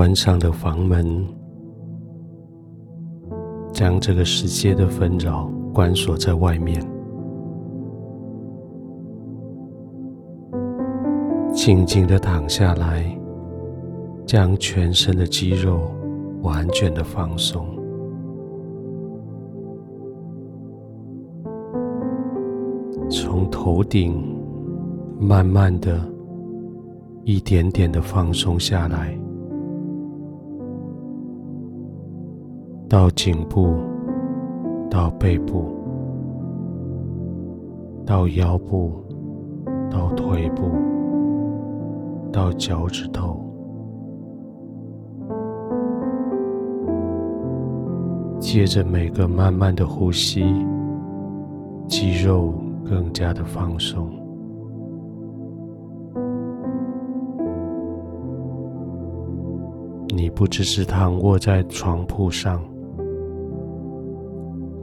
[0.00, 1.22] 关上的房门，
[3.70, 6.80] 将这个世界的纷扰关锁在外面，
[11.52, 13.14] 静静的躺下来，
[14.24, 15.90] 将全身的肌肉
[16.40, 17.66] 完全的放松，
[23.10, 24.34] 从头顶
[25.20, 26.00] 慢慢的
[27.24, 29.14] 一点点的放松下来。
[32.90, 33.76] 到颈部，
[34.90, 35.64] 到背部，
[38.04, 38.92] 到腰部，
[39.88, 40.72] 到腿部，
[42.32, 43.40] 到脚趾头。
[48.40, 50.42] 接着每个慢慢的呼吸，
[51.86, 52.52] 肌肉
[52.84, 54.10] 更加的放松。
[60.08, 62.60] 你不只是躺卧在床铺上。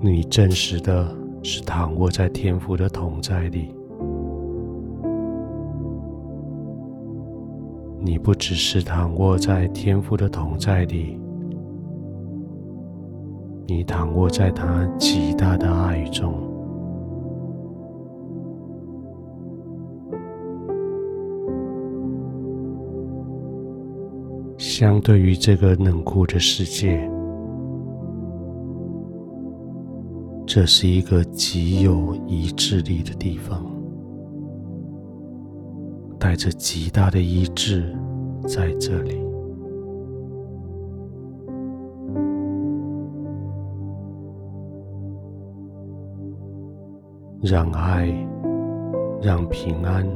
[0.00, 1.08] 你真实的
[1.42, 3.74] 是躺卧在天父的同在里，
[8.00, 11.18] 你不只是躺卧在天父的同在里，
[13.66, 16.34] 你躺卧在他极大的爱中。
[24.58, 27.10] 相对于这个冷酷的世界。
[30.54, 33.66] 这是一个极有意志力的地方，
[36.16, 37.92] 带着极大的意志
[38.46, 39.20] 在这里，
[47.42, 48.14] 让爱，
[49.20, 50.08] 让平安，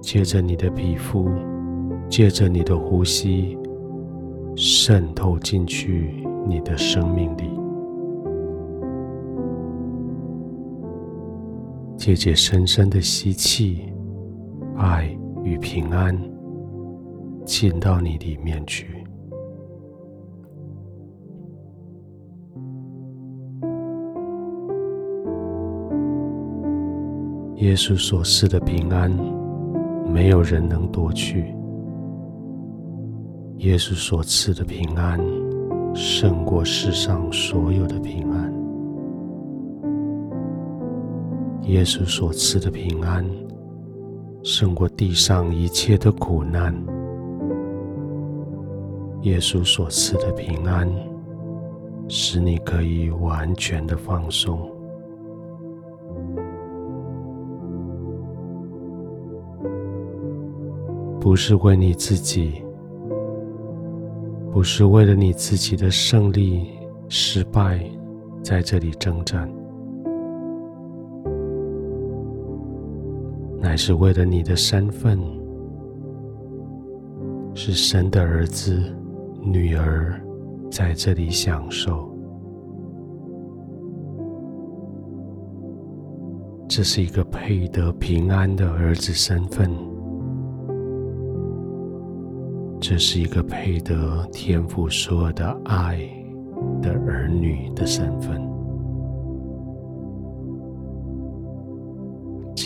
[0.00, 1.30] 借着你的皮肤，
[2.08, 3.56] 借着你的呼吸，
[4.56, 7.57] 渗透进去你的生命里。
[12.08, 13.82] 姐姐深深的吸气，
[14.78, 15.14] 爱
[15.44, 16.18] 与平安
[17.44, 19.04] 进到你里面去。
[27.56, 29.10] 耶稣所赐的平安，
[30.10, 31.54] 没有人能夺去。
[33.58, 35.20] 耶稣所赐的平安，
[35.94, 38.57] 胜过世上所有的平安。
[41.68, 43.22] 耶稣所赐的平安，
[44.42, 46.74] 胜过地上一切的苦难。
[49.20, 50.90] 耶稣所赐的平安，
[52.08, 54.58] 使你可以完全的放松，
[61.20, 62.62] 不是为你自己，
[64.50, 66.70] 不是为了你自己的胜利、
[67.10, 67.78] 失败，
[68.42, 69.57] 在这里征战。
[73.68, 75.20] 乃是为了你的身份，
[77.54, 78.82] 是神的儿子、
[79.42, 80.18] 女儿，
[80.70, 82.10] 在这里享受。
[86.66, 89.70] 这是一个配得平安的儿子身份，
[92.80, 95.98] 这是一个配得天父所有的爱
[96.80, 98.47] 的儿女的身份。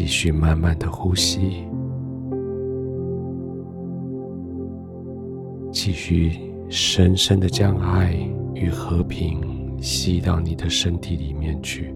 [0.00, 1.68] 继续慢慢的呼吸，
[5.70, 6.32] 继续
[6.70, 8.16] 深深的将爱
[8.54, 9.42] 与和平
[9.78, 11.94] 吸到你的身体里面去。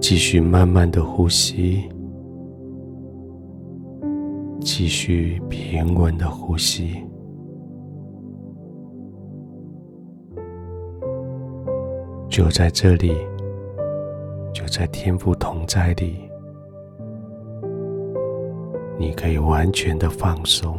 [0.00, 1.88] 继续慢慢的呼吸。
[4.64, 7.04] 继续平稳的呼吸，
[12.28, 13.12] 就在这里，
[14.54, 16.16] 就在天父同在里，
[18.98, 20.78] 你可以完全的放松，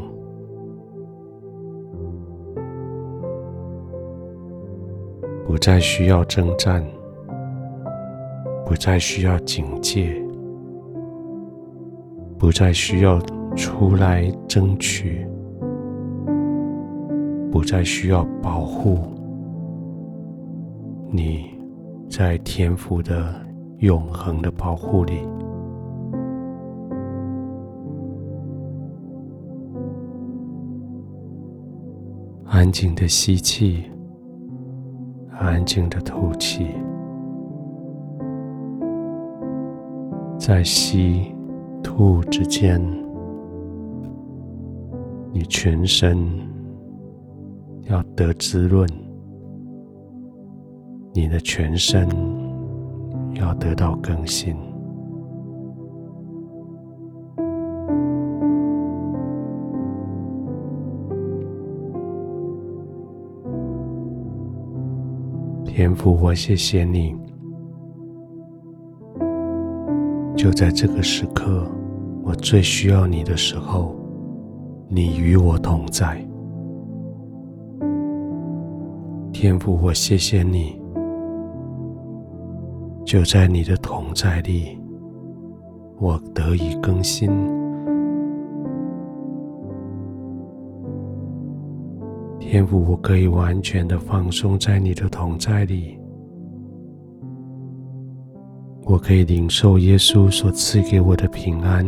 [5.45, 6.83] 不再需要征战，
[8.65, 10.15] 不再需要警戒，
[12.39, 13.19] 不再需要。
[13.55, 15.27] 出来争取，
[17.51, 19.00] 不再需要保护。
[21.11, 21.45] 你
[22.09, 23.33] 在天父的
[23.79, 25.19] 永恒的保护里，
[32.45, 33.83] 安静的吸气，
[35.39, 36.67] 安静的吐气，
[40.39, 41.35] 在吸
[41.83, 42.81] 吐之间，
[45.35, 46.15] 你全身
[47.89, 48.88] 要得滋润，
[51.12, 52.07] 你的全身
[53.33, 54.56] 要得到更新。
[65.65, 67.15] 天父，我谢谢你，
[70.38, 71.68] 就在这个时刻，
[72.21, 73.95] 我最需要你的时候，
[74.95, 76.23] 你与我同在。
[79.31, 80.79] 天父，我谢谢你，
[83.03, 84.77] 就在你的同在里，
[85.97, 87.27] 我得以更新。
[92.39, 95.97] 天父，我可以完全的放松在你的同在里，
[98.85, 101.83] 我可以领受耶稣所赐给我的平安，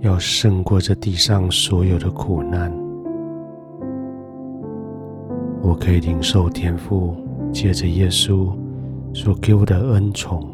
[0.00, 2.72] 要胜过这地上所有的苦难。
[5.60, 7.16] 我可以领受天父
[7.52, 8.52] 借着耶稣
[9.12, 10.48] 所给我的恩宠，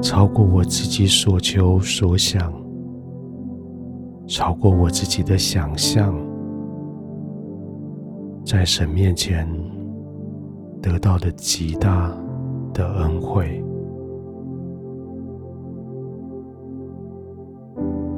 [0.00, 2.52] 超过我自己所求所想。
[4.26, 6.14] 超过我自己的想象，
[8.42, 9.46] 在神面前
[10.80, 12.10] 得到的极大
[12.72, 13.62] 的恩惠，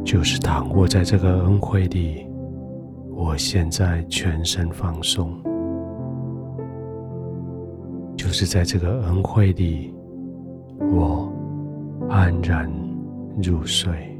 [0.06, 2.25] 就是躺卧在这个恩惠里，
[3.11, 5.37] 我现在全身放松，
[8.17, 9.93] 就是在这个恩惠里，
[10.79, 11.29] 我
[12.08, 12.70] 安然
[13.43, 14.15] 入睡。